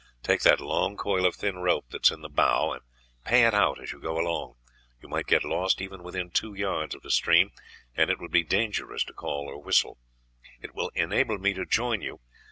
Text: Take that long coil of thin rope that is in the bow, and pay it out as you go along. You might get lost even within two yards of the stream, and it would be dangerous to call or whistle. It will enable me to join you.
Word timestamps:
Take 0.23 0.41
that 0.41 0.59
long 0.59 0.97
coil 0.97 1.27
of 1.27 1.35
thin 1.35 1.59
rope 1.59 1.91
that 1.91 2.07
is 2.07 2.11
in 2.11 2.21
the 2.21 2.27
bow, 2.27 2.71
and 2.73 2.81
pay 3.23 3.45
it 3.45 3.53
out 3.53 3.79
as 3.79 3.91
you 3.91 4.01
go 4.01 4.17
along. 4.19 4.55
You 4.99 5.07
might 5.07 5.27
get 5.27 5.43
lost 5.43 5.79
even 5.79 6.01
within 6.01 6.31
two 6.31 6.55
yards 6.55 6.95
of 6.95 7.03
the 7.03 7.11
stream, 7.11 7.51
and 7.95 8.09
it 8.09 8.19
would 8.19 8.31
be 8.31 8.43
dangerous 8.43 9.03
to 9.03 9.13
call 9.13 9.47
or 9.47 9.61
whistle. 9.61 9.99
It 10.59 10.73
will 10.73 10.89
enable 10.95 11.37
me 11.37 11.53
to 11.53 11.67
join 11.67 12.01
you. 12.01 12.19